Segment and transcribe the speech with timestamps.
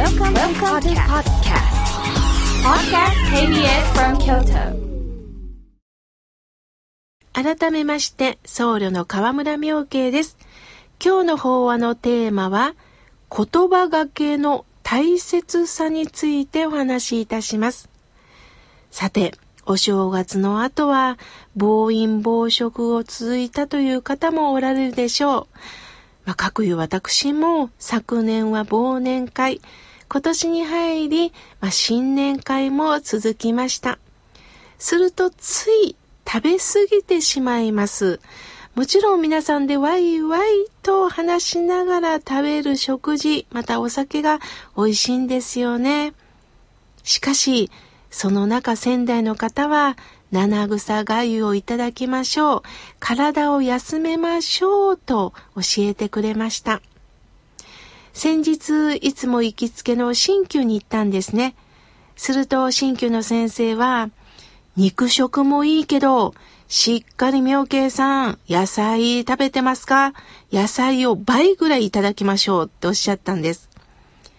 [0.00, 1.76] Welcome, Welcome to podcast.
[2.64, 4.74] Podcast KBS from Kyoto.
[7.34, 10.38] 改めまして、僧侶の河村明慶です。
[11.04, 12.74] 今日の法話のテーマは、
[13.30, 17.90] 言葉がけの大切さについてお話しいたします。
[18.90, 19.34] さて、
[19.66, 21.18] お正月の後は、
[21.56, 25.46] 暴飲暴食を続いたという方もおられるでしょう。
[26.24, 29.60] まあ、かくいう私も昨年は忘年会、
[30.12, 34.00] 今年に入り、まあ、新年会も続きました。
[34.76, 35.94] するとつい
[36.26, 38.18] 食べ過ぎてしまいます。
[38.74, 44.40] もちろん皆さんでワイワイと話しながら食べる食事、またお酒が
[44.76, 46.12] 美味しいんですよね。
[47.04, 47.70] しかし、
[48.10, 49.96] その中仙台の方は、
[50.32, 52.62] 七草がゆをいただきましょう。
[52.98, 56.82] 体を休めましょうと教えてくれました。
[58.12, 61.54] 先日、いつも行きつけの新旧に行ったんですね。
[62.16, 64.10] すると、新旧の先生は、
[64.76, 66.34] 肉食もいいけど、
[66.68, 70.12] しっかり妙慶さん、野菜食べてますか？
[70.52, 73.68] 野菜を倍ぐらいいただきましょうっておっしゃったんです。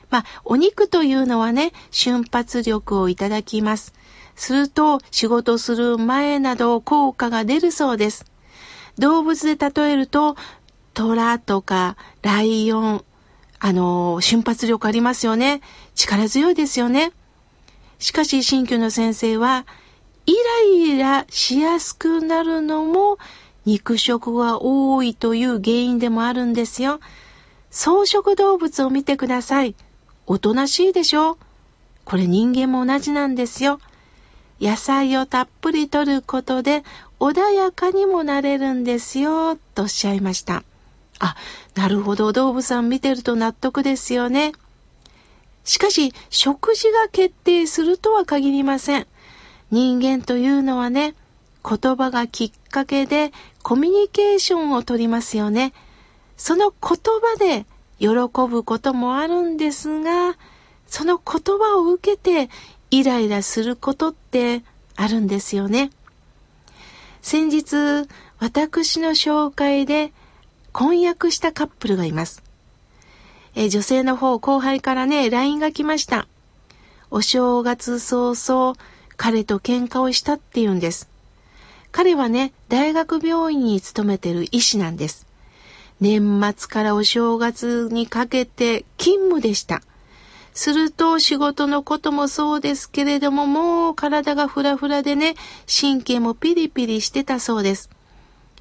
[0.09, 3.93] まあ、お肉というのはね、瞬発力をいただきます。
[4.35, 8.25] すると、仕事する前など効果が出るそうです。
[8.97, 10.35] 動物で例えると、
[10.93, 13.05] 虎とかライオン、
[13.63, 15.61] あの、瞬発力ありますよね。
[15.93, 17.11] 力強いですよね。
[17.99, 19.67] しかし、新旧の先生は、
[20.25, 23.19] イライラしやすくなるのも
[23.65, 26.99] 肉食が多いという原因でもあるんですよ。
[27.69, 29.75] 草食動物を見てください。
[30.25, 31.37] おとなしいでしょ？
[32.03, 33.79] これ人間も同じなんですよ。
[34.59, 36.83] 野菜をたっぷり摂ることで
[37.19, 40.63] 穏やかにもなれるんですよ、とおっしゃいました。
[41.21, 41.35] あ、
[41.75, 44.53] なるほど、動物さん見てると納得ですよね。
[45.63, 49.07] しかし、食事が決定するとは限りません。
[49.69, 51.13] 人間というのはね、
[51.63, 53.31] 言葉がきっかけで
[53.61, 55.73] コミュニケーションをとりますよね。
[56.37, 57.67] その言葉で
[57.99, 58.07] 喜
[58.49, 60.35] ぶこともあるんですが、
[60.87, 62.49] その言葉を受けて
[62.89, 64.63] イライラすることって
[64.95, 65.91] あるんですよね。
[67.21, 68.07] 先日、
[68.39, 70.11] 私の紹介で
[70.73, 72.43] 婚約したカップルがいます。
[73.55, 76.27] え女性の方、後輩からね、LINE が来ました。
[77.09, 78.75] お正月早々、
[79.17, 81.09] 彼と喧嘩をしたって言うんです。
[81.91, 85.27] 彼はね、大学病院に勤めてる医師なんです。
[85.99, 89.81] 年末からお正月にかけて勤務でした。
[90.53, 95.35] すると仕事のこともそうですけれども、もう体がフラフラでね、
[95.67, 97.89] 神経もピリピリしてたそうです。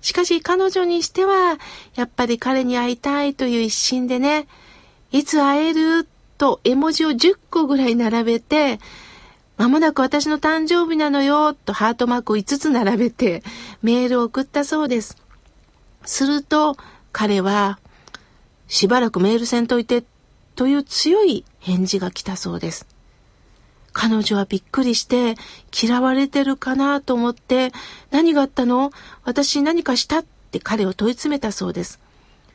[0.01, 1.59] しかし彼女にしては、
[1.95, 4.47] やっぱり彼に会いたいという一心でね、
[5.13, 6.07] いつ会える
[6.39, 8.79] と絵文字を10個ぐらい並べて、
[9.57, 13.43] まもなく私の誕生日なのよ、とハートマークを5つ並べて
[13.83, 15.19] メールを送ったそうです。
[16.07, 16.77] すると
[17.13, 17.79] 彼は、
[18.69, 20.05] しばらくメールせんといて、
[20.55, 22.87] という強い返事が来たそうです。
[23.93, 25.35] 彼女はびっくりして、
[25.83, 27.73] 嫌われてるかなと思って、
[28.11, 28.93] 何があったの？
[29.25, 32.01] 私何かしたって彼を問い詰めたそうです。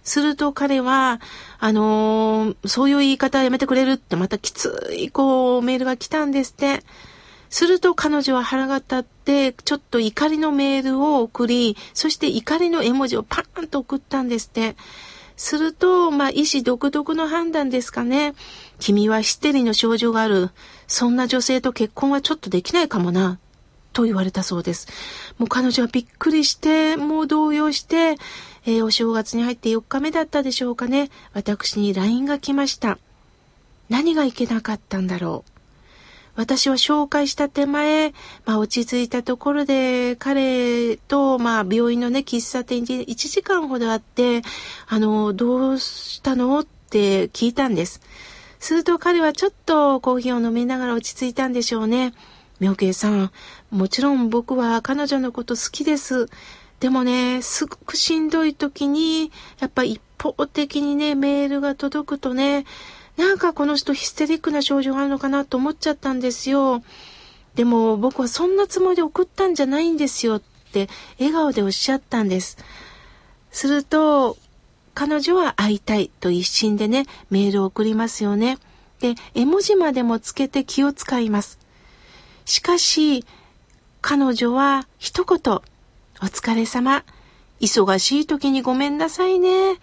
[0.04, 1.20] すると彼は、
[1.60, 6.84] あのーそういう言い方やめてくれるってまたきついこうメールが来たんですって。
[7.50, 14.76] すると彼女は腹が立って、ちょっと怒りのメールを送り、そして怒りの絵文字をパーンと送ったんですって。
[15.38, 18.34] すると、まあ、医師独特の判断ですかね。
[18.80, 20.52] 君はヒステリーの症状がある。
[20.88, 23.40] そんな女性と結婚はちょっとできないかもな。
[23.94, 24.88] と言われたそうです。
[25.38, 28.18] もう彼女はびっくりして、もう動揺して、
[28.66, 31.10] えーお正月に入って4日目だったでしょうかね。
[31.34, 32.98] 私に LINE が来ました。
[33.90, 35.55] 何がいけなかったんだろう。
[36.36, 38.14] 私は紹介した手前、
[38.46, 44.42] まあ落ち着いたところで彼と、まあ病院のね、喫茶店に1時間ほど会って、
[44.88, 48.02] あの、どうしたのって聞いたんです。
[48.60, 52.14] すると彼はちょっとコーヒーを飲みながら落ち着いたんでしょうね。
[52.60, 53.32] 妙慶さん、
[53.70, 56.30] もちろん僕は彼女のこと好きです。
[56.80, 62.66] でもね、すごくしんどい時に、やっぱ一方的にね、メールが届くとね、
[63.18, 66.84] なんかこの人ヒステリックな症状があるのかなと思っちゃったんですよ。
[67.56, 70.42] でも僕はそんなつもりで送ったんじゃないんですよっ
[70.74, 70.90] て
[71.20, 72.58] 笑顔でおっしゃったんです。
[73.52, 74.38] すると、
[74.94, 78.58] 彼女は会いたいと一心でね、メールを送りますよね。
[79.00, 81.60] で、絵文字までもつけて気を使います。
[82.46, 83.26] しかし、
[84.02, 85.62] 彼女は一言、
[86.22, 87.04] お疲れ様。
[87.62, 89.76] 忙しい時にごめんなさいね。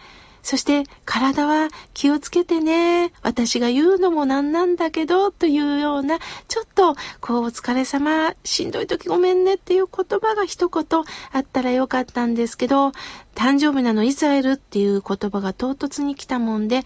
[0.43, 3.12] そして体は気をつけてね。
[3.23, 6.19] 私が言うのもなんなんだけど、というような、
[6.49, 10.85] ちょっと、こう、お疲れ様、しんどい時ごめんねっていう言葉が一言
[11.33, 12.89] あったらよかったんですけど、
[13.35, 16.83] 誕生日なのいつ会えるっていう言葉が唐突に来たもんで、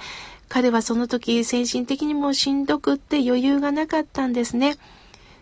[0.48, 4.76] 彼はその時精神的にもしんどくって余裕がなかったんですね。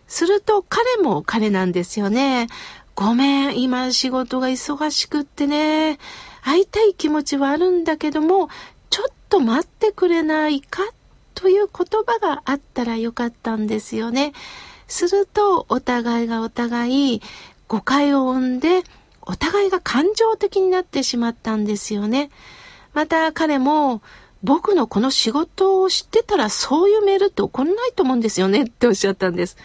[0.06, 2.46] すると彼も彼なんですよね。
[2.94, 5.98] ごめん、今仕事が忙しくってね。
[6.44, 8.48] 会いたい気持ちはあるんだけども、
[8.90, 10.82] ちょっと待ってくれないか
[11.34, 14.34] という言葉があったらよかったんですよね。
[14.86, 17.22] すると、お互いがお互い
[17.66, 18.82] 誤解を生んで、
[19.22, 22.30] お互いが感情的になってしまったんですよね。
[22.92, 24.02] また彼も、
[24.42, 29.56] 僕のこの仕事を知ってたらそういうメールって起こらないと思うんですよねっておっしゃったんです。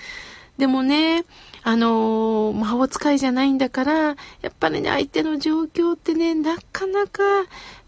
[0.58, 1.26] でもね、
[1.64, 4.16] あの魔法使いじゃないんだから、や
[4.50, 7.24] っぱりね、相手の状況ってね、なかなか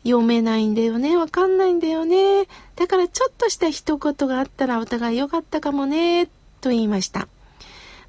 [0.04, 2.48] 読めないんだよね、わかんないんだよね。
[2.76, 6.28] だからちょっとした一言があったらお互い良かったかもね、
[6.60, 7.28] と言いました。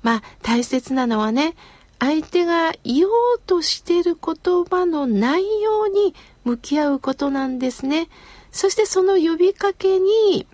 [0.02, 1.54] まあ、大切なのはね、
[2.00, 3.10] 相手が言おう
[3.46, 8.08] としてる言葉の内容に向き合うことなんですね。
[8.50, 10.46] そしてその呼びかけに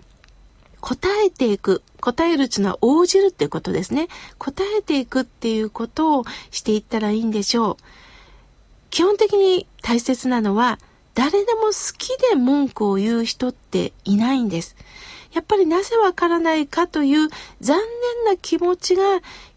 [0.79, 1.81] 答えていく。
[1.99, 4.07] 答えるっていうのは応じるっていうことですね。
[4.37, 7.77] 答えていくっていうことをしていったらいいんでしょう。
[8.89, 10.79] 基本的に大切なのは、
[11.13, 14.75] 誰でも好きで文句を言う人っていないんです。
[15.33, 17.29] やっぱりなぜわからないかという
[17.61, 19.03] 残念な気持ちが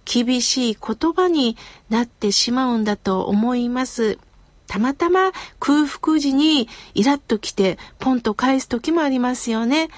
[0.04, 1.56] 厳しい言葉に
[1.88, 4.18] なってしまうんだと思います。
[4.66, 9.88] たまたま空腹時にイラッと来てポンと返す時もありますよね。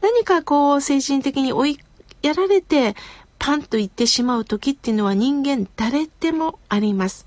[0.00, 1.80] 何かこう精神的に追い
[2.22, 2.94] やられて
[3.38, 7.26] パンと言ってしまう時っていうのは人間誰でもあります。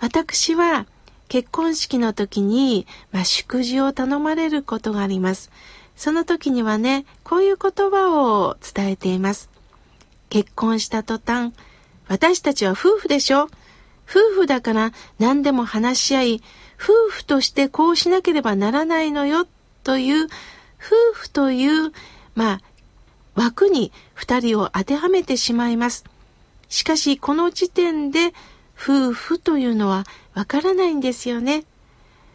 [0.00, 0.86] 私は
[1.28, 5.50] 結婚式の時に、まあ、祝辞を頼まれることがあります。
[5.94, 9.50] その時にはね、こういう言葉を伝えています。
[10.28, 11.52] 結婚した途端、
[12.08, 13.48] 私たちは夫婦でしょ
[14.08, 16.42] 夫婦だから何でも話し合い、
[16.82, 19.46] 夫婦としてこうしなければならないのよ
[19.84, 20.30] という夫
[21.12, 21.92] 婦という、
[22.34, 22.60] まあ、
[23.34, 26.04] 枠に二人を当てはめてしまいます。
[26.68, 28.32] しかし、この時点で
[28.78, 30.04] 夫婦というのは
[30.34, 31.64] わからないんですよね。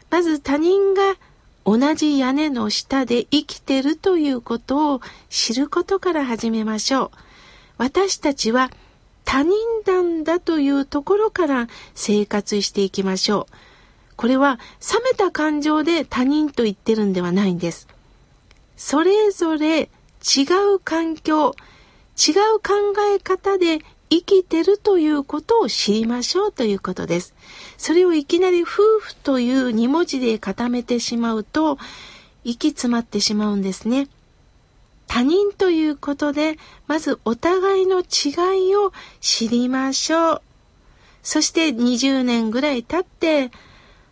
[0.09, 1.15] まず他人が
[1.65, 7.11] 同じ屋根の下で生きてるということを知ることから始めましょう。
[7.77, 8.69] 私たちは
[9.25, 9.51] 他人
[9.87, 13.53] なんだというところから生活していきましょう。
[14.15, 17.87] これは冷めた感情で他人と言ってるんではないんです。
[18.77, 19.89] それぞれ
[20.25, 20.43] 違
[20.73, 21.55] う環境、
[22.17, 23.79] 違う考え方で
[24.09, 27.35] 生きてるということを知りましょうということです。
[27.77, 31.77] それをいきなり夫婦という2文字で固めてしまうと、
[32.43, 34.07] 息詰まってしまうんですね。
[35.07, 36.57] 他人ということで、
[36.87, 40.41] まずお互いの違いを知りましょう。
[41.21, 43.51] そして20年ぐらい経って、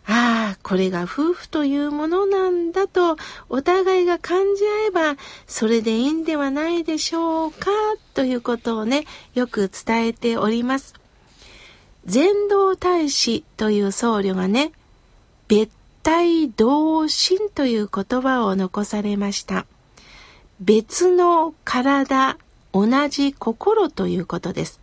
[0.06, 3.16] ああ、これが夫婦というものなんだと
[3.48, 5.16] お互いが感じ合えば
[5.46, 7.70] それでいいんではないでしょうか
[8.12, 10.94] ということをね、よく伝えております。
[12.04, 14.72] 禅道大師という僧侶がね、
[15.48, 15.70] 別
[16.04, 19.66] 体同心という言葉を残されました。
[20.60, 22.36] 別の体、
[22.72, 24.80] 同じ心ということです。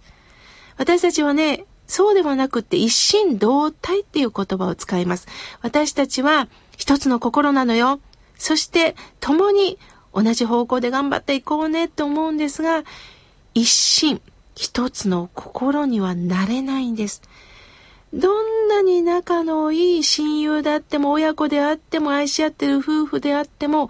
[0.77, 5.27] 私たちはね、そうではなくて一心同体っていう言葉を使います。
[5.61, 7.99] 私たちは一つの心なのよ。
[8.37, 9.77] そして共に
[10.13, 12.85] 同じ方向で頑張っていこうねと思うんですが、
[13.53, 14.21] 一心、
[14.55, 17.23] 一つの心にはなれないんです。
[18.13, 23.89] どんなに仲のいい親友であっても親子であっても愛し合ってる夫婦であっても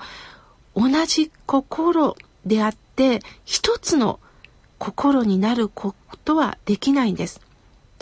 [0.76, 2.16] 同じ心
[2.48, 4.20] であって一つの
[4.80, 5.94] 心になるこ
[6.26, 7.42] とはできないんです。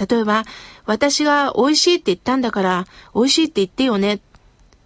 [0.08, 0.44] 例えば、
[0.86, 4.22] 私が美味しいって言ったんだから、美味しいって言ってよね。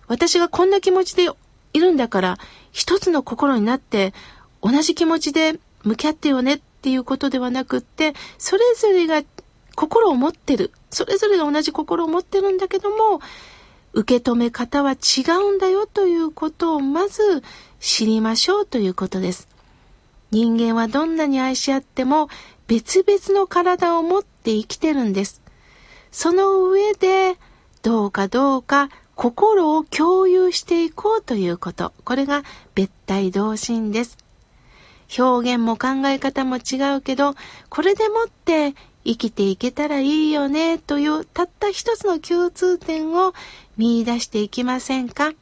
[0.07, 1.29] 私がこんな気持ちで
[1.73, 2.37] いるんだから、
[2.71, 4.13] 一つの心になって、
[4.61, 9.21] 同じ気持ちで向き合ってよねっていうことではなくって、それぞれが
[9.75, 10.71] 心を持ってる。
[10.89, 13.21] それぞれが同じ心を持ってるんだけども、
[13.93, 17.43] 受け止め方は違うんだよということをまず
[17.79, 19.47] 知りましょうということです。
[20.31, 22.27] 人間はどんなに愛し合っても
[22.65, 25.41] 別々の体を持って生きてるんです。
[26.11, 27.37] その上で、
[27.81, 31.93] どうかどうか心を共有していこうということ。
[32.03, 32.43] これが
[32.75, 34.17] 別体同心です。
[35.17, 37.35] 表現も考え方も違うけど、
[37.69, 38.73] これでもって
[39.05, 43.33] 生きていけたらいいよねというたった一つの共通点を
[43.77, 45.33] 見出していきませんか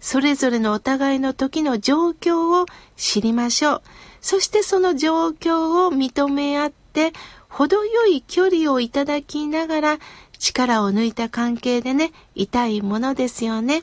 [0.00, 2.66] それぞれのお互いの時の状況を
[2.96, 3.82] 知りましょう。
[4.20, 7.12] そしてその状況を認め合って、
[7.56, 9.98] 程よい距離をいただきながら
[10.38, 13.82] 力を抜いた関係でね、痛いものですよね。